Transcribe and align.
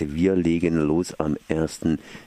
Wir 0.00 0.34
legen 0.34 0.76
los 0.76 1.18
am 1.18 1.36
1. 1.48 1.80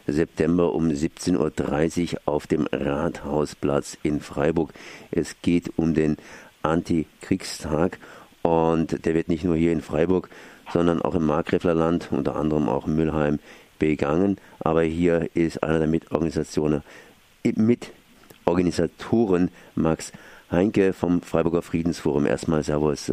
September 0.07 0.73
um 0.73 0.89
17.30 0.89 2.13
Uhr 2.13 2.19
auf 2.25 2.47
dem 2.47 2.67
Rathausplatz 2.71 3.97
in 4.03 4.19
Freiburg. 4.19 4.73
Es 5.11 5.35
geht 5.41 5.77
um 5.77 5.93
den 5.93 6.17
Antikriegstag 6.61 7.99
und 8.41 9.05
der 9.05 9.13
wird 9.13 9.27
nicht 9.27 9.43
nur 9.43 9.55
hier 9.55 9.71
in 9.71 9.81
Freiburg, 9.81 10.29
sondern 10.71 11.01
auch 11.01 11.15
im 11.15 11.25
Markgräflerland, 11.25 12.09
unter 12.11 12.35
anderem 12.35 12.69
auch 12.69 12.87
in 12.87 12.95
Mülheim, 12.95 13.39
begangen. 13.79 14.37
Aber 14.59 14.83
hier 14.83 15.29
ist 15.33 15.63
einer 15.63 15.79
der 15.79 15.87
Mitorganisationen, 15.87 16.83
Mitorganisatoren 17.43 19.51
Max 19.75 20.11
Heinke 20.51 20.93
vom 20.93 21.21
Freiburger 21.21 21.61
Friedensforum. 21.61 22.25
Erstmal 22.25 22.63
Servus. 22.63 23.11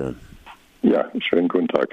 Ja, 0.84 1.10
schönen 1.18 1.48
guten 1.48 1.68
Tag. 1.68 1.88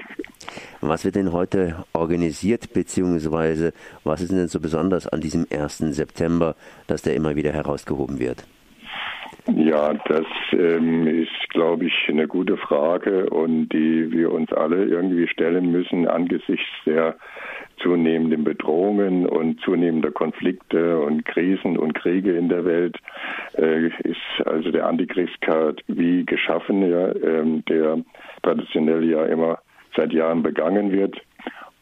Was 0.82 1.06
wird 1.06 1.14
denn 1.14 1.32
heute 1.32 1.86
organisiert, 1.94 2.74
beziehungsweise 2.74 3.72
was 4.04 4.20
ist 4.20 4.32
denn 4.32 4.48
so 4.48 4.60
besonders 4.60 5.06
an 5.06 5.22
diesem 5.22 5.46
1. 5.50 5.78
September, 5.78 6.54
dass 6.88 7.00
der 7.00 7.14
immer 7.14 7.34
wieder 7.34 7.52
herausgehoben 7.52 8.18
wird? 8.18 8.44
Ja, 9.46 9.94
das 9.94 10.26
ähm, 10.52 11.06
ist, 11.06 11.48
glaube 11.48 11.86
ich, 11.86 11.94
eine 12.08 12.28
gute 12.28 12.58
Frage 12.58 13.30
und 13.30 13.70
die 13.70 14.12
wir 14.12 14.30
uns 14.30 14.52
alle 14.52 14.84
irgendwie 14.84 15.26
stellen 15.26 15.72
müssen 15.72 16.06
angesichts 16.06 16.68
der 16.84 17.16
zunehmenden 17.82 18.44
Bedrohungen 18.44 19.26
und 19.26 19.60
zunehmender 19.60 20.10
Konflikte 20.10 21.00
und 21.00 21.24
Krisen 21.24 21.76
und 21.76 21.94
Kriege 21.94 22.36
in 22.36 22.48
der 22.48 22.64
Welt 22.64 22.96
äh, 23.58 23.86
ist 23.86 24.46
also 24.46 24.70
der 24.70 24.86
Antikriegskart 24.86 25.82
wie 25.88 26.24
geschaffen, 26.24 26.88
ja, 26.88 27.14
ähm, 27.16 27.64
der 27.68 27.98
traditionell 28.42 29.04
ja 29.04 29.24
immer 29.26 29.58
seit 29.96 30.12
Jahren 30.12 30.42
begangen 30.42 30.92
wird. 30.92 31.20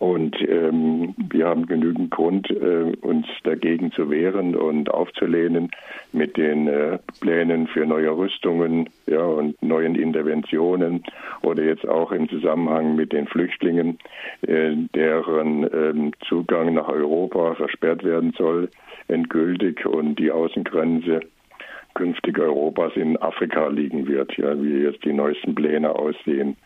Und 0.00 0.34
ähm, 0.48 1.14
wir 1.30 1.46
haben 1.46 1.66
genügend 1.66 2.10
Grund, 2.10 2.50
äh, 2.50 2.96
uns 3.02 3.26
dagegen 3.44 3.92
zu 3.92 4.08
wehren 4.10 4.56
und 4.56 4.90
aufzulehnen 4.90 5.70
mit 6.14 6.38
den 6.38 6.68
äh, 6.68 6.98
Plänen 7.20 7.66
für 7.66 7.84
neue 7.84 8.16
Rüstungen 8.16 8.88
ja, 9.06 9.22
und 9.22 9.62
neuen 9.62 9.96
Interventionen 9.96 11.04
oder 11.42 11.62
jetzt 11.64 11.86
auch 11.86 12.12
im 12.12 12.30
Zusammenhang 12.30 12.96
mit 12.96 13.12
den 13.12 13.26
Flüchtlingen, 13.26 13.98
äh, 14.40 14.74
deren 14.94 15.68
ähm, 15.70 16.12
Zugang 16.26 16.72
nach 16.72 16.88
Europa 16.88 17.56
versperrt 17.56 18.02
werden 18.02 18.32
soll, 18.38 18.70
endgültig 19.08 19.84
und 19.84 20.18
die 20.18 20.30
Außengrenze 20.30 21.20
künftig 21.92 22.38
Europas 22.38 22.92
in 22.96 23.18
Afrika 23.18 23.68
liegen 23.68 24.08
wird, 24.08 24.34
ja, 24.38 24.58
wie 24.62 24.84
jetzt 24.84 25.04
die 25.04 25.12
neuesten 25.12 25.54
Pläne 25.54 25.94
aussehen. 25.94 26.56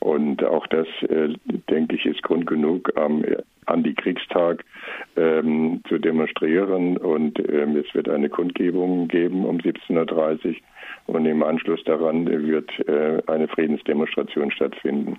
Und 0.00 0.44
auch 0.44 0.66
das, 0.68 0.86
äh, 1.08 1.34
denke 1.68 1.96
ich, 1.96 2.06
ist 2.06 2.22
Grund 2.22 2.46
genug, 2.46 2.90
am 2.96 3.24
Antikriegstag 3.66 4.64
ähm, 5.16 5.82
zu 5.88 5.98
demonstrieren. 5.98 6.96
Und 6.96 7.38
ähm, 7.50 7.76
es 7.76 7.92
wird 7.94 8.08
eine 8.08 8.28
Kundgebung 8.28 9.08
geben 9.08 9.44
um 9.44 9.58
17.30 9.58 10.46
Uhr. 10.46 10.54
Und 11.06 11.26
im 11.26 11.42
Anschluss 11.42 11.82
daran 11.84 12.26
wird 12.26 12.70
äh, 12.88 13.22
eine 13.26 13.48
Friedensdemonstration 13.48 14.50
stattfinden. 14.50 15.18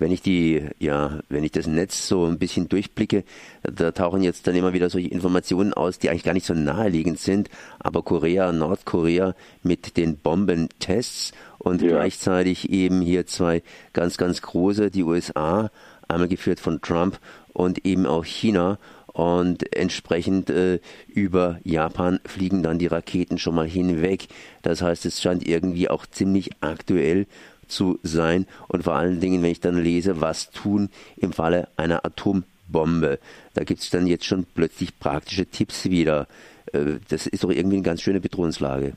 Wenn 0.00 0.12
ich 0.12 0.22
die, 0.22 0.64
ja, 0.78 1.20
wenn 1.28 1.44
ich 1.44 1.52
das 1.52 1.66
Netz 1.66 2.08
so 2.08 2.24
ein 2.24 2.38
bisschen 2.38 2.68
durchblicke, 2.68 3.22
da 3.62 3.92
tauchen 3.92 4.22
jetzt 4.22 4.46
dann 4.46 4.56
immer 4.56 4.72
wieder 4.72 4.88
solche 4.88 5.08
Informationen 5.08 5.74
aus, 5.74 5.98
die 5.98 6.08
eigentlich 6.08 6.24
gar 6.24 6.32
nicht 6.32 6.46
so 6.46 6.54
naheliegend 6.54 7.18
sind. 7.18 7.50
Aber 7.78 8.02
Korea, 8.02 8.50
Nordkorea 8.50 9.34
mit 9.62 9.98
den 9.98 10.16
Bombentests 10.16 11.32
und 11.58 11.82
ja. 11.82 11.88
gleichzeitig 11.88 12.70
eben 12.70 13.02
hier 13.02 13.26
zwei 13.26 13.62
ganz, 13.92 14.16
ganz 14.16 14.40
große, 14.40 14.90
die 14.90 15.04
USA, 15.04 15.70
einmal 16.08 16.28
geführt 16.28 16.60
von 16.60 16.80
Trump 16.80 17.20
und 17.52 17.84
eben 17.84 18.06
auch 18.06 18.24
China. 18.24 18.78
Und 19.12 19.76
entsprechend 19.76 20.48
äh, 20.48 20.78
über 21.08 21.58
Japan 21.64 22.20
fliegen 22.24 22.62
dann 22.62 22.78
die 22.78 22.86
Raketen 22.86 23.36
schon 23.36 23.54
mal 23.54 23.68
hinweg. 23.68 24.28
Das 24.62 24.80
heißt, 24.80 25.04
es 25.04 25.20
scheint 25.20 25.46
irgendwie 25.46 25.90
auch 25.90 26.06
ziemlich 26.06 26.50
aktuell 26.60 27.26
zu 27.70 27.98
sein. 28.02 28.46
Und 28.68 28.84
vor 28.84 28.94
allen 28.94 29.20
Dingen, 29.20 29.42
wenn 29.42 29.52
ich 29.52 29.60
dann 29.60 29.82
lese, 29.82 30.20
was 30.20 30.50
tun 30.50 30.90
im 31.16 31.32
Falle 31.32 31.68
einer 31.76 32.04
Atombombe. 32.04 33.18
Da 33.54 33.64
gibt 33.64 33.80
es 33.80 33.90
dann 33.90 34.06
jetzt 34.06 34.24
schon 34.24 34.46
plötzlich 34.54 34.98
praktische 34.98 35.46
Tipps 35.46 35.88
wieder. 35.88 36.26
Äh, 36.72 36.98
das 37.08 37.26
ist 37.26 37.44
doch 37.44 37.50
irgendwie 37.50 37.76
eine 37.76 37.84
ganz 37.84 38.02
schöne 38.02 38.20
Bedrohungslage. 38.20 38.94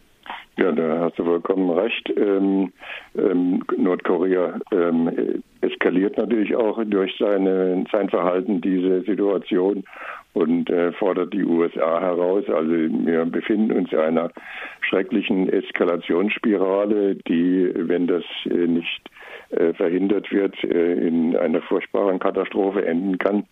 Ja, 0.58 0.72
da 0.72 1.00
hast 1.00 1.18
du 1.18 1.24
vollkommen 1.24 1.70
recht. 1.72 2.14
Ähm, 2.16 2.72
ähm, 3.18 3.64
Nordkorea 3.76 4.60
ähm, 4.72 5.42
eskaliert 5.62 6.18
natürlich 6.18 6.56
auch 6.56 6.80
durch 6.86 7.16
seine, 7.18 7.86
sein 7.92 8.10
Verhalten 8.10 8.62
diese 8.62 9.02
Situation 9.02 9.84
und 10.34 10.70
äh, 10.70 10.92
fordert 10.94 11.34
die 11.34 11.44
USA 11.44 12.00
heraus. 12.02 12.44
Also 12.50 12.72
wir 12.72 13.26
befinden 13.26 13.72
uns 13.72 13.92
in 13.92 14.00
einer 14.00 14.32
schrecklichen 14.82 15.50
Eskalationsspirale, 15.50 17.16
die, 17.16 17.72
wenn 17.76 18.06
das 18.06 18.24
äh, 18.46 18.68
nicht 18.68 19.10
äh, 19.50 19.74
verhindert 19.74 20.32
wird, 20.32 20.56
äh, 20.64 21.08
in 21.08 21.36
einer 21.36 21.62
furchtbaren 21.62 22.20
Katastrophe 22.20 22.86
enden 22.86 23.18
kann. 23.18 23.46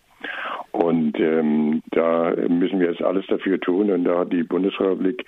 Und 0.72 1.20
ähm, 1.20 1.82
da 1.90 2.32
müssen 2.48 2.80
wir 2.80 2.90
jetzt 2.90 3.02
alles 3.02 3.26
dafür 3.26 3.60
tun. 3.60 3.90
Und 3.90 4.04
da 4.04 4.20
hat 4.20 4.32
die 4.32 4.42
Bundesrepublik 4.42 5.24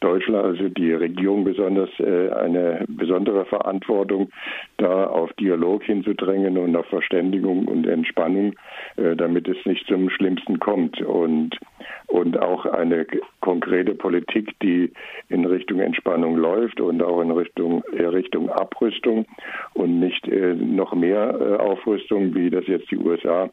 Deutschland, 0.00 0.44
also 0.44 0.68
die 0.68 0.92
Regierung 0.92 1.44
besonders, 1.44 1.90
äh, 2.00 2.30
eine 2.30 2.84
besondere 2.88 3.44
Verantwortung, 3.44 4.30
da 4.78 5.04
auf 5.04 5.32
Dialog 5.34 5.82
hinzudrängen 5.84 6.56
und 6.56 6.74
auf 6.76 6.86
Verständigung 6.86 7.68
und 7.68 7.86
Entspannung, 7.86 8.54
äh, 8.96 9.14
damit 9.16 9.48
es 9.48 9.58
nicht 9.66 9.86
zum 9.86 10.08
Schlimmsten 10.08 10.58
kommt. 10.60 11.00
Und, 11.02 11.58
und 12.06 12.38
auch 12.40 12.64
eine 12.64 13.06
konkrete 13.40 13.94
Politik, 13.94 14.58
die 14.60 14.92
in 15.28 15.44
Richtung 15.44 15.80
Entspannung 15.80 16.36
läuft 16.36 16.80
und 16.80 17.02
auch 17.02 17.20
in 17.20 17.30
Richtung, 17.30 17.84
äh, 17.92 18.06
Richtung 18.06 18.48
Abrüstung 18.48 19.26
und 19.74 20.00
nicht 20.00 20.26
äh, 20.26 20.54
noch 20.54 20.94
mehr 20.94 21.38
äh, 21.38 21.56
Aufrüstung, 21.56 22.34
wie 22.34 22.48
das 22.48 22.66
jetzt 22.66 22.90
die 22.90 22.96
USA 22.96 23.50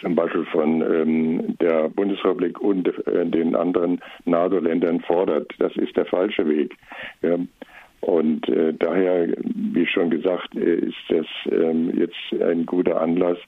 zum 0.00 0.14
Beispiel 0.14 0.44
von 0.46 0.82
ähm, 0.82 1.56
der 1.58 1.88
Bundesrepublik 1.88 2.60
und 2.60 2.88
äh, 3.06 3.26
den 3.26 3.54
anderen 3.54 4.00
NATO-Ländern 4.24 5.00
fordert. 5.00 5.52
Das 5.58 5.74
ist 5.76 5.96
der 5.96 6.06
falsche 6.06 6.48
Weg. 6.48 6.76
Ja. 7.22 7.36
Und 8.00 8.48
äh, 8.48 8.74
daher, 8.74 9.28
wie 9.38 9.86
schon 9.86 10.10
gesagt, 10.10 10.56
äh, 10.56 10.74
ist 10.74 10.96
das 11.08 11.26
ähm, 11.50 11.92
jetzt 11.96 12.42
ein 12.42 12.66
guter 12.66 13.00
Anlass, 13.00 13.38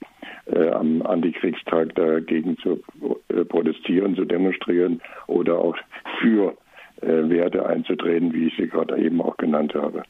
äh, 0.45 0.69
am 0.69 1.01
Antikriegstag 1.01 1.93
dagegen 1.95 2.57
zu 2.59 2.81
äh, 3.27 3.43
protestieren, 3.43 4.15
zu 4.15 4.23
demonstrieren 4.23 5.01
oder 5.27 5.59
auch 5.59 5.75
für 6.21 6.55
äh, 7.01 7.29
Werte 7.29 7.65
einzutreten, 7.65 8.31
wie 8.33 8.47
ich 8.47 8.55
sie 8.55 8.67
gerade 8.67 8.97
eben 8.97 9.21
auch 9.21 9.35
genannt 9.35 9.75
habe 9.75 10.03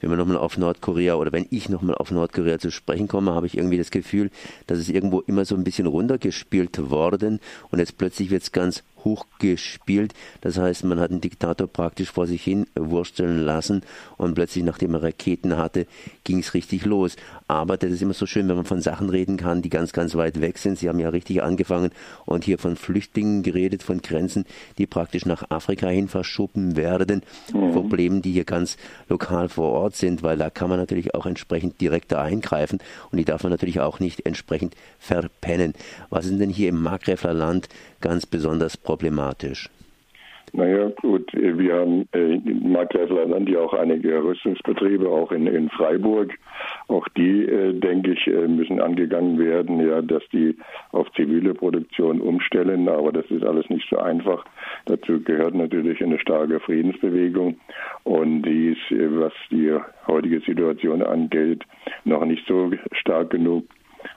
wenn 0.00 0.10
wir 0.10 0.16
nochmal 0.16 0.36
auf 0.36 0.58
Nordkorea 0.58 1.14
oder 1.14 1.32
wenn 1.32 1.46
ich 1.50 1.68
nochmal 1.68 1.96
auf 1.96 2.10
Nordkorea 2.10 2.58
zu 2.58 2.70
sprechen 2.70 3.08
komme, 3.08 3.32
habe 3.32 3.46
ich 3.46 3.56
irgendwie 3.56 3.78
das 3.78 3.90
Gefühl, 3.90 4.30
dass 4.66 4.78
es 4.78 4.88
irgendwo 4.88 5.20
immer 5.20 5.44
so 5.44 5.54
ein 5.54 5.64
bisschen 5.64 5.86
runtergespielt 5.86 6.90
worden 6.90 7.40
und 7.70 7.78
jetzt 7.78 7.98
plötzlich 7.98 8.30
wird 8.30 8.42
es 8.42 8.52
ganz 8.52 8.82
hochgespielt. 9.04 10.14
Das 10.40 10.58
heißt, 10.58 10.84
man 10.84 11.00
hat 11.00 11.10
den 11.10 11.20
Diktator 11.20 11.66
praktisch 11.66 12.10
vor 12.10 12.26
sich 12.26 12.42
hin 12.42 12.66
wursteln 12.74 13.38
lassen 13.40 13.82
und 14.16 14.34
plötzlich, 14.34 14.64
nachdem 14.64 14.94
er 14.94 15.02
Raketen 15.02 15.56
hatte, 15.56 15.86
ging 16.24 16.38
es 16.38 16.54
richtig 16.54 16.84
los. 16.84 17.16
Aber 17.46 17.76
das 17.76 17.92
ist 17.92 18.02
immer 18.02 18.14
so 18.14 18.26
schön, 18.26 18.48
wenn 18.48 18.56
man 18.56 18.64
von 18.64 18.82
Sachen 18.82 19.08
reden 19.10 19.36
kann, 19.36 19.62
die 19.62 19.70
ganz, 19.70 19.92
ganz 19.92 20.14
weit 20.14 20.40
weg 20.40 20.58
sind. 20.58 20.78
Sie 20.78 20.88
haben 20.88 20.98
ja 20.98 21.08
richtig 21.08 21.42
angefangen 21.42 21.90
und 22.26 22.44
hier 22.44 22.58
von 22.58 22.76
Flüchtlingen 22.76 23.42
geredet, 23.42 23.82
von 23.82 24.02
Grenzen, 24.02 24.44
die 24.76 24.86
praktisch 24.86 25.24
nach 25.26 25.50
Afrika 25.50 25.88
hin 25.88 26.08
verschoben 26.08 26.76
werden. 26.76 27.22
Mhm. 27.52 27.72
Problemen, 27.72 28.22
die 28.22 28.32
hier 28.32 28.44
ganz 28.44 28.76
lokal 29.08 29.48
vor 29.48 29.72
Ort 29.72 29.96
sind, 29.96 30.22
weil 30.22 30.36
da 30.36 30.50
kann 30.50 30.68
man 30.68 30.78
natürlich 30.78 31.14
auch 31.14 31.26
entsprechend 31.26 31.80
direkter 31.80 32.20
eingreifen 32.20 32.78
und 33.10 33.18
die 33.18 33.24
darf 33.24 33.42
man 33.42 33.52
natürlich 33.52 33.80
auch 33.80 34.00
nicht 34.00 34.26
entsprechend 34.26 34.74
verpennen. 34.98 35.74
Was 36.10 36.26
ist 36.26 36.38
denn 36.38 36.50
hier 36.50 36.68
im 36.68 36.82
Markgräfler 36.82 37.34
Land 37.34 37.68
ganz 38.00 38.26
besonders 38.26 38.76
problematisch? 38.88 39.68
Naja, 40.54 40.90
gut, 41.02 41.30
wir 41.34 41.74
haben 41.74 42.08
äh, 42.14 42.36
in 42.36 42.72
Markgräflerland 42.72 43.50
ja 43.50 43.60
auch 43.60 43.74
einige 43.74 44.24
Rüstungsbetriebe, 44.24 45.06
auch 45.06 45.30
in, 45.30 45.46
in 45.46 45.68
Freiburg. 45.68 46.32
Auch 46.88 47.06
die, 47.18 47.44
äh, 47.44 47.74
denke 47.74 48.12
ich, 48.12 48.26
äh, 48.26 48.48
müssen 48.48 48.80
angegangen 48.80 49.38
werden, 49.38 49.86
ja, 49.86 50.00
dass 50.00 50.22
die 50.32 50.56
auf 50.92 51.06
zivile 51.12 51.52
Produktion 51.52 52.22
umstellen. 52.22 52.88
Aber 52.88 53.12
das 53.12 53.26
ist 53.30 53.44
alles 53.44 53.68
nicht 53.68 53.86
so 53.90 53.98
einfach. 53.98 54.42
Dazu 54.86 55.20
gehört 55.20 55.54
natürlich 55.54 56.02
eine 56.02 56.18
starke 56.18 56.58
Friedensbewegung. 56.60 57.60
Und 58.04 58.42
die 58.44 58.70
ist, 58.72 58.90
äh, 58.90 59.20
was 59.20 59.34
die 59.50 59.76
heutige 60.06 60.40
Situation 60.40 61.02
angeht, 61.02 61.62
noch 62.04 62.24
nicht 62.24 62.46
so 62.48 62.70
stark 62.92 63.28
genug. 63.28 63.64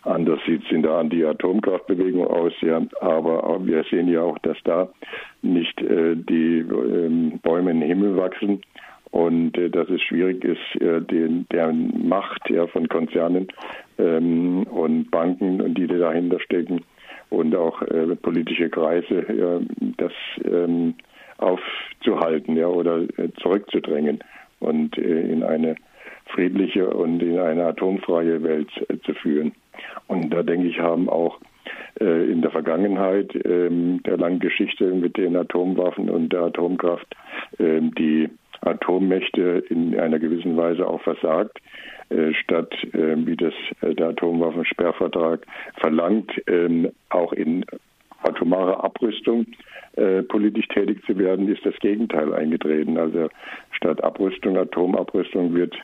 Anders 0.04 0.39
sieht 0.45 0.63
es 0.66 0.72
in 0.72 0.83
der 0.83 0.94
Anti-Atomkraftbewegung 0.94 2.25
aus, 2.28 2.54
ja. 2.62 2.81
Aber 3.01 3.60
wir 3.66 3.83
sehen 3.86 4.07
ja 4.07 4.22
auch, 4.22 4.38
dass 4.39 4.57
da 4.63 4.89
nicht 5.42 5.80
äh, 5.81 6.16
die 6.16 6.60
ähm, 6.60 7.39
Bäume 7.44 7.72
in 7.72 7.80
den 7.81 7.89
Himmel 7.89 8.18
wachsen. 8.18 8.62
und 9.12 9.57
äh, 9.57 9.69
dass 9.69 9.89
es 9.89 10.01
schwierig 10.01 10.44
ist, 10.44 10.81
äh, 10.81 11.01
den, 11.01 11.45
der 11.51 11.72
Macht 11.74 12.50
ja, 12.50 12.68
von 12.68 12.88
Konzernen 12.88 13.48
ähm, 14.00 14.63
und 14.63 15.12
Banken 15.12 15.74
die, 15.75 15.88
dahinter 15.88 16.39
stecken 16.39 16.84
und 17.30 17.56
auch 17.56 17.81
äh, 17.84 18.16
politische 18.16 18.69
Kreise, 18.69 19.25
ja, 19.34 19.60
das 19.98 20.13
ähm, 20.45 20.95
aufzuhalten 21.38 22.56
ja, 22.56 22.68
oder 22.68 23.01
äh, 23.18 23.30
zurückzudrängen 23.42 24.19
und 24.60 24.98
äh, 24.98 25.22
in 25.31 25.44
eine 25.44 25.75
friedliche 26.27 26.89
und 26.89 27.22
in 27.22 27.39
eine 27.39 27.66
atomfreie 27.66 28.42
Welt 28.44 28.69
äh, 28.89 28.98
zu 29.00 29.13
führen. 29.13 29.54
Und 30.12 30.30
da 30.30 30.44
denke 30.44 30.68
ich, 30.68 30.80
haben 30.80 31.10
auch 31.10 31.40
in 32.00 32.42
der 32.42 32.52
Vergangenheit 32.52 33.34
ähm, 33.46 34.02
der 34.04 34.18
langen 34.18 34.40
Geschichte 34.40 34.86
mit 34.86 35.18
den 35.18 35.36
Atomwaffen 35.36 36.10
und 36.10 36.34
der 36.34 36.44
Atomkraft 36.44 37.08
ähm, 37.60 37.94
die 37.96 38.30
Atommächte 38.62 39.63
in 39.69 40.00
einer 40.00 40.19
gewissen 40.19 40.56
Weise 40.58 40.88
auch 40.88 41.02
versagt, 41.02 41.60
äh, 42.10 42.34
statt, 42.34 42.74
äh, 42.94 43.16
wie 43.25 43.36
das 43.36 43.54
äh, 43.81 43.94
der 43.96 44.10
Atomwaffensperrvertrag 44.10 45.46
verlangt, 45.80 46.31
ähm, 46.48 46.92
auch 47.10 47.34
in 47.34 47.66
atomarer 48.24 48.84
Abrüstung 48.84 49.48
äh, 49.96 50.22
politisch 50.24 50.68
tätig 50.68 51.04
zu 51.06 51.18
werden, 51.18 51.48
ist 51.48 51.66
das 51.66 51.75
Gegenteil 51.80 52.34
eingetreten. 52.34 52.98
Also 52.98 53.30
statt 53.72 54.04
Abrüstung, 54.04 54.58
Atomabrüstung 54.58 55.56
wird 55.56 55.75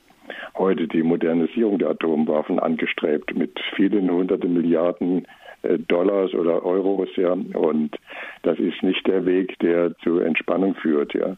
heute 0.58 0.88
die 0.88 1.04
Modernisierung 1.04 1.80
der 1.80 1.90
Atomwaffen 1.90 2.60
angestrebt 2.60 3.36
mit 3.36 3.60
vielen 3.76 4.10
hunderte 4.12 4.48
Milliarden 4.48 5.28
äh, 5.64 5.78
Dollars 5.80 6.34
oder 6.34 6.64
Euros, 6.66 7.10
ja. 7.16 7.32
Und 7.32 7.98
das 8.44 8.60
ist 8.60 8.82
nicht 8.84 9.06
der 9.08 9.26
Weg, 9.26 9.58
der 9.60 9.96
zu 10.00 10.20
Entspannung 10.20 10.76
führt, 10.76 11.14
ja. 11.14 11.36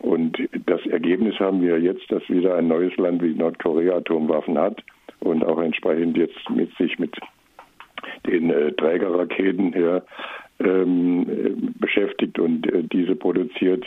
Und 0.00 0.38
das 0.66 0.84
Ergebnis 0.86 1.38
haben 1.40 1.62
wir 1.62 1.78
jetzt, 1.80 2.10
dass 2.12 2.28
wieder 2.28 2.56
ein 2.56 2.68
neues 2.68 2.96
Land 2.96 3.22
wie 3.22 3.34
Nordkorea 3.34 3.96
Atomwaffen 3.96 4.58
hat 4.58 4.82
und 5.20 5.44
auch 5.44 5.60
entsprechend 5.60 6.16
jetzt 6.16 6.50
mit 6.50 6.74
sich 6.76 6.98
mit 6.98 7.16
den 8.26 8.50
äh, 8.50 8.72
Trägerraketen 8.72 9.72
ja, 9.72 10.02
ähm, 10.60 11.74
beschäftigt 11.78 12.38
und 12.38 12.70
äh, 12.72 12.82
diese 12.84 13.16
produziert. 13.16 13.86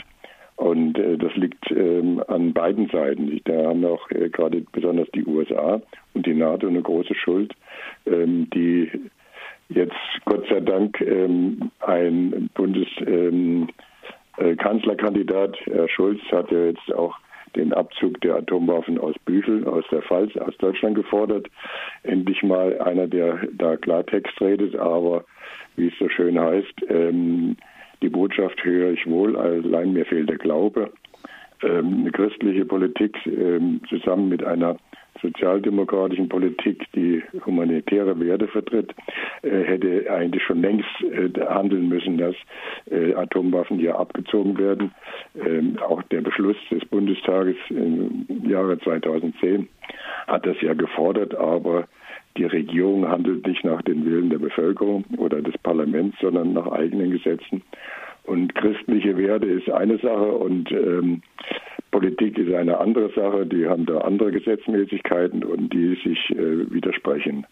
Und 0.60 1.00
äh, 1.00 1.18
das 1.18 1.34
liegt 1.36 1.72
ähm, 1.72 2.22
an 2.28 2.52
beiden 2.52 2.90
Seiten. 2.90 3.40
Da 3.46 3.68
haben 3.68 3.86
auch 3.86 4.12
äh, 4.12 4.30
gerade 4.30 4.60
besonders 4.74 5.08
die 5.12 5.24
USA 5.24 5.82
und 6.14 6.26
die 6.26 6.34
NATO 6.34 6.68
eine 6.68 6.82
große 6.82 7.16
Schuld, 7.16 7.54
ähm, 8.06 8.50
die 8.54 8.92
jetzt 9.70 9.96
Gott 10.26 10.46
sei 10.50 10.60
Dank 10.60 11.00
ähm, 11.00 11.72
ein 11.80 12.50
Bundes 12.56 12.90
ähm, 13.08 13.70
äh, 14.36 14.58
Herr 14.58 15.88
Schulz 15.88 16.20
hat 16.30 16.52
ja 16.52 16.66
jetzt 16.66 16.94
auch 16.94 17.16
den 17.56 17.74
Abzug 17.74 18.20
der 18.20 18.36
Atomwaffen 18.36 19.00
aus 19.00 19.16
Büchel, 19.24 19.66
aus 19.66 19.86
der 19.92 20.02
Pfalz, 20.02 20.36
aus 20.36 20.58
Deutschland 20.58 20.96
gefordert. 20.96 21.48
Endlich 22.04 22.44
mal 22.44 22.78
einer, 22.82 23.08
der 23.08 23.40
da 23.54 23.78
Klartext 23.78 24.40
redet, 24.42 24.76
aber 24.76 25.24
wie 25.78 25.88
es 25.88 25.98
so 26.00 26.10
schön 26.10 26.38
heißt, 26.38 26.84
ähm, 26.90 27.56
die 28.02 28.10
Botschaft 28.10 28.64
höre 28.64 28.92
ich 28.92 29.06
wohl, 29.08 29.38
allein 29.38 29.94
mir 29.94 30.06
fehlt 30.06 30.30
der 30.30 30.38
Glaube. 30.38 30.92
Ähm, 31.62 32.02
eine 32.02 32.12
christliche 32.12 32.66
Politik 32.66 33.18
ähm, 33.26 33.82
zusammen 33.90 34.30
mit 34.30 34.44
einer 34.44 34.78
sozialdemokratischen 35.22 36.30
Politik, 36.30 36.86
die 36.96 37.22
humanitäre 37.46 38.20
Werte 38.20 38.48
vertritt, 38.48 38.94
äh, 39.42 39.64
hätte 39.64 40.10
eigentlich 40.10 40.44
schon 40.44 40.62
längst 40.62 40.88
äh, 41.02 41.30
handeln 41.46 41.90
müssen, 41.90 42.18
dass 42.18 42.36
äh, 42.90 43.14
Atomwaffen 43.14 43.80
hier 43.80 44.00
abgezogen 44.00 44.58
werden. 44.58 44.92
Ähm, 45.46 45.78
auch 45.80 46.02
der 46.04 46.22
Beschluss 46.22 46.58
des 46.72 46.86
Bundestages 46.86 47.58
im 47.70 48.26
Jahre 48.48 48.80
2010 48.80 49.68
hat 50.28 50.46
das 50.46 50.60
ja 50.62 50.74
gefordert, 50.74 51.36
aber 51.36 51.88
die 52.38 52.46
Regierung 52.46 53.08
handelt 53.08 53.46
nicht 53.46 53.64
nach 53.64 53.82
den 53.82 54.06
Willen 54.06 54.30
der 54.30 54.40
Bevölkerung 54.40 55.04
oder 55.18 55.42
des 55.42 55.58
Parlaments, 55.60 56.18
sondern 56.22 56.54
nach 56.54 56.68
eigenen 56.72 57.12
Gesetzen. 57.12 57.62
Und 58.24 58.54
christliche 58.56 59.18
Werte 59.18 59.48
ist 59.48 59.70
eine 59.70 59.98
Sache 59.98 60.32
und 60.32 60.72
ähm, 60.72 61.22
Politik 61.92 62.38
ist 62.38 62.54
eine 62.54 62.78
andere 62.78 63.10
Sache, 63.14 63.46
die 63.46 63.68
haben 63.68 63.86
da 63.86 64.00
andere 64.00 64.32
Gesetzmäßigkeiten 64.32 65.44
und 65.44 65.74
die 65.74 65.96
sich 66.04 66.30
äh, 66.32 66.72
widersprechen. 66.72 67.48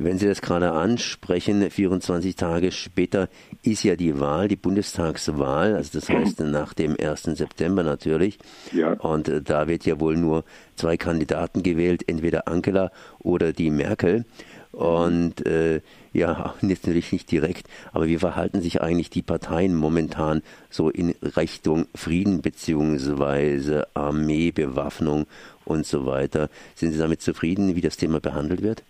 Wenn 0.00 0.18
Sie 0.18 0.26
das 0.26 0.42
gerade 0.42 0.70
ansprechen, 0.72 1.68
24 1.70 2.36
Tage 2.36 2.70
später 2.70 3.28
ist 3.62 3.82
ja 3.82 3.96
die 3.96 4.20
Wahl, 4.20 4.46
die 4.46 4.56
Bundestagswahl, 4.56 5.74
also 5.74 5.98
das 5.98 6.08
heißt 6.08 6.40
nach 6.44 6.72
dem 6.72 6.96
1. 7.00 7.22
September 7.22 7.82
natürlich. 7.82 8.38
Ja. 8.72 8.92
Und 8.92 9.28
äh, 9.28 9.42
da 9.42 9.66
wird 9.66 9.86
ja 9.86 9.98
wohl 9.98 10.16
nur 10.16 10.44
zwei 10.76 10.96
Kandidaten 10.96 11.64
gewählt, 11.64 12.04
entweder 12.06 12.46
Angela 12.46 12.92
oder 13.18 13.52
die 13.52 13.70
Merkel. 13.70 14.24
Und 14.70 15.44
äh, 15.46 15.80
ja, 16.12 16.54
jetzt 16.62 16.86
natürlich 16.86 17.10
nicht 17.12 17.30
direkt, 17.32 17.66
aber 17.92 18.06
wie 18.06 18.18
verhalten 18.18 18.60
sich 18.60 18.80
eigentlich 18.80 19.10
die 19.10 19.22
Parteien 19.22 19.74
momentan 19.74 20.42
so 20.70 20.90
in 20.90 21.14
Richtung 21.36 21.86
Frieden 21.94 22.40
beziehungsweise 22.42 23.88
Armee, 23.94 24.52
Bewaffnung 24.52 25.26
und 25.64 25.86
so 25.86 26.06
weiter? 26.06 26.50
Sind 26.76 26.92
Sie 26.92 26.98
damit 26.98 27.20
zufrieden, 27.20 27.74
wie 27.74 27.80
das 27.80 27.96
Thema 27.96 28.20
behandelt 28.20 28.62
wird? 28.62 28.84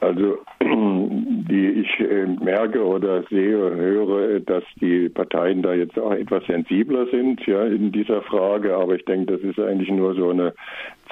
Also 0.00 0.38
die 0.60 1.68
ich 1.80 2.00
äh, 2.00 2.26
merke 2.26 2.84
oder 2.84 3.22
sehe 3.30 3.56
höre, 3.56 4.40
dass 4.40 4.64
die 4.80 5.08
Parteien 5.08 5.62
da 5.62 5.72
jetzt 5.72 5.98
auch 5.98 6.12
etwas 6.12 6.44
sensibler 6.46 7.06
sind 7.06 7.44
ja, 7.46 7.64
in 7.64 7.92
dieser 7.92 8.20
Frage. 8.22 8.76
Aber 8.76 8.94
ich 8.94 9.04
denke, 9.06 9.32
das 9.32 9.40
ist 9.40 9.58
eigentlich 9.58 9.90
nur 9.90 10.14
so 10.14 10.30
eine 10.30 10.52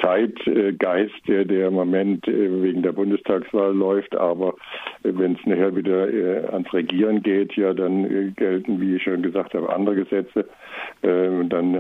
Zeitgeist, 0.03 1.15
der, 1.29 1.47
der 1.47 1.69
im 1.69 1.75
Moment 1.75 2.29
äh, 2.29 2.63
wegen 2.63 2.83
der 2.83 2.93
Bundestagswahl 2.93 3.75
läuft. 3.75 4.15
Aber 4.17 4.55
wenn 5.03 5.33
es 5.35 5.47
nachher 5.47 5.75
wieder 5.75 6.13
äh, 6.13 6.47
ans 6.49 6.73
Regieren 6.75 7.23
geht, 7.23 7.55
ja, 7.55 7.73
dann 7.73 8.35
gelten, 8.37 8.81
wie 8.83 8.97
ich 8.97 9.03
schon 9.03 9.23
gesagt 9.23 9.55
habe, 9.55 9.73
andere 9.73 9.97
Gesetze. 9.97 10.47
Ähm, 11.03 11.49
dann 11.49 11.73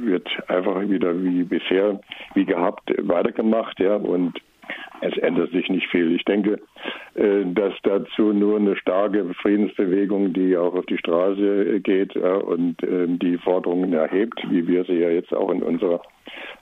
wird 0.00 0.28
einfach 0.48 0.80
wieder 0.88 1.14
wie 1.22 1.44
bisher, 1.44 2.00
wie 2.34 2.44
gehabt, 2.44 2.92
weitergemacht. 2.98 3.78
Ja, 3.78 3.96
und 3.96 4.32
es 5.02 5.16
ändert 5.18 5.50
sich 5.50 5.68
nicht 5.68 5.88
viel. 5.88 6.14
Ich 6.14 6.24
denke, 6.24 6.60
äh, 7.14 7.44
dass 7.44 7.74
dazu 7.82 8.32
nur 8.32 8.58
eine 8.58 8.76
starke 8.76 9.34
Friedensbewegung, 9.34 10.32
die 10.32 10.56
auch 10.56 10.74
auf 10.74 10.86
die 10.86 10.98
Straße 10.98 11.80
geht 11.80 12.16
und 12.16 12.76
ähm, 12.82 13.18
die 13.18 13.36
Forderungen 13.38 13.92
erhebt, 13.92 14.40
wie 14.48 14.66
wir 14.66 14.84
sie 14.84 14.98
ja 14.98 15.10
jetzt 15.10 15.34
auch 15.34 15.50
in 15.50 15.62
unserer, 15.62 16.00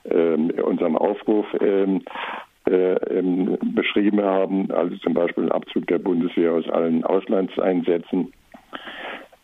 ähm, 0.05 0.51
unserem 0.63 0.97
Aufruf 0.97 1.45
ähm, 1.61 2.01
äh, 2.65 2.95
beschrieben 3.73 4.21
haben, 4.21 4.71
also 4.71 4.95
zum 4.97 5.13
Beispiel 5.13 5.49
Abzug 5.49 5.87
der 5.87 5.99
Bundeswehr 5.99 6.53
aus 6.53 6.67
allen 6.69 7.03
Auslandseinsätzen, 7.03 8.31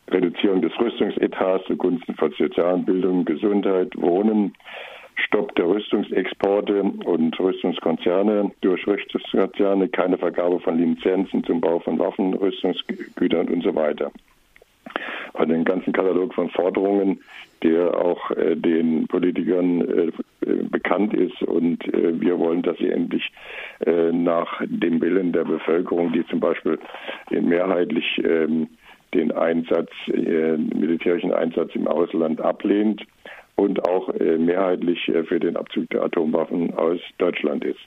Reduzierung 0.09 0.61
des 0.61 0.71
Rüstungsetats 0.79 1.65
zugunsten 1.65 2.15
von 2.15 2.31
sozialen 2.37 2.85
Bildung, 2.85 3.25
Gesundheit, 3.25 3.89
Wohnen, 3.95 4.53
Stopp 5.17 5.55
der 5.55 5.67
Rüstungsexporte 5.67 6.81
und 6.81 7.39
Rüstungskonzerne 7.39 8.51
durch 8.61 8.85
Rüstungskonzerne, 8.87 9.89
keine 9.89 10.17
Vergabe 10.17 10.59
von 10.59 10.77
Lizenzen 10.77 11.43
zum 11.43 11.59
Bau 11.59 11.79
von 11.79 11.99
Waffen, 11.99 12.33
Rüstungsgütern 12.33 13.49
und 13.49 13.63
so 13.63 13.75
weiter. 13.75 14.11
Und 15.33 15.49
den 15.49 15.65
ganzen 15.65 15.91
Katalog 15.93 16.33
von 16.33 16.49
Forderungen, 16.49 17.19
der 17.63 17.95
auch 17.99 18.31
äh, 18.31 18.55
den 18.55 19.07
Politikern 19.07 19.81
äh, 19.81 20.11
bekannt 20.69 21.13
ist. 21.13 21.41
Und 21.43 21.85
äh, 21.93 22.19
wir 22.19 22.39
wollen, 22.39 22.61
dass 22.61 22.77
sie 22.77 22.89
endlich 22.89 23.29
äh, 23.85 24.11
nach 24.11 24.61
dem 24.65 25.01
Willen 25.01 25.33
der 25.33 25.43
Bevölkerung, 25.43 26.13
die 26.13 26.25
zum 26.27 26.39
Beispiel 26.39 26.79
mehrheitlich 27.29 28.21
ähm, 28.23 28.67
den 29.13 29.31
Einsatz, 29.31 29.89
äh, 30.07 30.57
militärischen 30.57 31.33
Einsatz 31.33 31.71
im 31.75 31.87
Ausland 31.87 32.41
ablehnt, 32.41 33.03
und 33.57 33.87
auch 33.87 34.09
äh, 34.09 34.37
mehrheitlich 34.37 35.07
äh, 35.09 35.23
für 35.23 35.39
den 35.39 35.57
Abzug 35.57 35.89
der 35.89 36.03
Atomwaffen 36.03 36.73
aus 36.75 36.99
Deutschland 37.17 37.65
ist. 37.65 37.79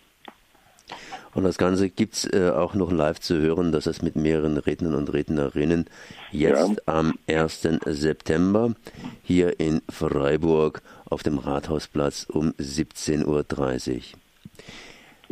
Und 1.32 1.44
das 1.44 1.58
Ganze 1.58 1.88
gibt 1.88 2.14
es 2.14 2.32
äh, 2.32 2.50
auch 2.50 2.74
noch 2.74 2.90
live 2.90 3.20
zu 3.20 3.40
hören, 3.40 3.70
dass 3.70 3.86
es 3.86 4.02
mit 4.02 4.16
mehreren 4.16 4.58
Rednern 4.58 4.94
und 4.96 5.12
Rednerinnen 5.12 5.86
jetzt 6.32 6.68
ja. 6.68 6.82
am 6.86 7.14
1. 7.28 7.68
September 7.84 8.74
hier 9.22 9.60
in 9.60 9.80
Freiburg 9.88 10.82
auf 11.08 11.22
dem 11.22 11.38
Rathausplatz 11.38 12.24
um 12.24 12.50
17.30 12.58 13.26
Uhr. 13.26 14.00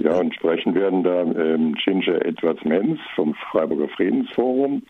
Ja, 0.01 0.21
und 0.21 0.33
sprechen 0.33 0.77
werden 0.77 1.03
da 1.03 1.23
ähm, 1.23 1.75
Ginger 1.75 2.25
Edwards 2.25 2.65
Menz 2.65 3.01
vom 3.17 3.35
Freiburger 3.51 3.89
Friedensforum, 3.89 4.85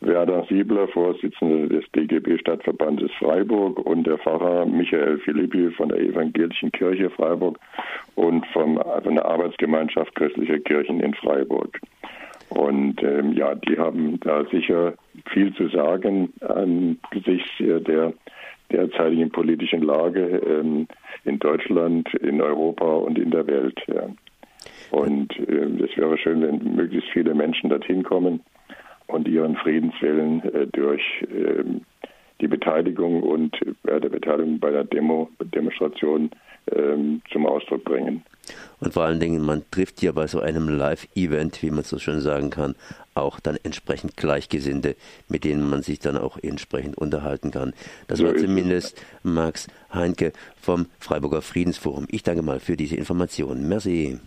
Werner 0.00 0.44
Siebler, 0.48 0.88
Vorsitzender 0.88 1.68
des 1.68 1.84
DGB 1.92 2.38
Stadtverbandes 2.38 3.12
Freiburg 3.20 3.78
und 3.86 4.04
der 4.04 4.18
Pfarrer 4.18 4.66
Michael 4.66 5.18
Philippi 5.18 5.70
von 5.70 5.90
der 5.90 6.00
Evangelischen 6.00 6.72
Kirche 6.72 7.08
Freiburg 7.08 7.56
und 8.16 8.44
vom, 8.48 8.82
von 9.04 9.14
der 9.14 9.26
Arbeitsgemeinschaft 9.26 10.12
christlicher 10.16 10.58
Kirchen 10.58 10.98
in 10.98 11.14
Freiburg. 11.14 11.80
Und 12.48 13.00
ähm, 13.04 13.34
ja, 13.34 13.54
die 13.54 13.78
haben 13.78 14.18
da 14.20 14.44
sicher 14.46 14.94
viel 15.26 15.54
zu 15.54 15.68
sagen 15.68 16.32
angesichts 16.40 17.50
der 17.60 18.12
derzeitigen 18.72 19.30
politischen 19.30 19.82
Lage 19.82 20.42
ähm, 20.44 20.88
in 21.24 21.38
Deutschland, 21.38 22.12
in 22.14 22.42
Europa 22.42 22.84
und 22.84 23.18
in 23.18 23.30
der 23.30 23.46
Welt. 23.46 23.80
Ja. 23.86 24.08
Und 24.90 25.36
äh, 25.38 25.84
es 25.84 25.96
wäre 25.96 26.16
schön, 26.18 26.42
wenn 26.42 26.76
möglichst 26.76 27.10
viele 27.10 27.34
Menschen 27.34 27.70
dorthin 27.70 28.02
kommen 28.02 28.40
und 29.06 29.28
ihren 29.28 29.56
Friedenswillen 29.56 30.42
äh, 30.54 30.66
durch 30.68 31.02
äh, 31.22 31.64
die 32.40 32.48
Beteiligung 32.48 33.22
und 33.22 33.54
äh, 33.62 34.00
der 34.00 34.08
Beteiligung 34.08 34.58
bei 34.60 34.70
der 34.70 34.84
Demo, 34.84 35.28
Demonstration 35.40 36.30
ähm, 36.72 37.22
zum 37.32 37.46
Ausdruck 37.46 37.84
bringen. 37.84 38.22
Und 38.80 38.94
vor 38.94 39.04
allen 39.04 39.20
Dingen, 39.20 39.44
man 39.44 39.62
trifft 39.70 40.02
ja 40.02 40.12
bei 40.12 40.26
so 40.26 40.40
einem 40.40 40.68
Live-Event, 40.68 41.62
wie 41.62 41.70
man 41.70 41.84
so 41.84 41.98
schön 41.98 42.20
sagen 42.20 42.50
kann, 42.50 42.74
auch 43.14 43.40
dann 43.40 43.58
entsprechend 43.62 44.16
Gleichgesinnte, 44.16 44.94
mit 45.28 45.44
denen 45.44 45.68
man 45.68 45.82
sich 45.82 45.98
dann 45.98 46.16
auch 46.16 46.38
entsprechend 46.40 46.96
unterhalten 46.96 47.50
kann. 47.50 47.74
Das 48.06 48.20
so 48.20 48.26
war 48.26 48.36
zumindest 48.36 49.04
Max 49.22 49.66
Heinke 49.92 50.32
vom 50.60 50.86
Freiburger 50.98 51.42
Friedensforum. 51.42 52.06
Ich 52.08 52.22
danke 52.22 52.42
mal 52.42 52.60
für 52.60 52.76
diese 52.76 52.96
Informationen. 52.96 53.68
Merci. 53.68 54.20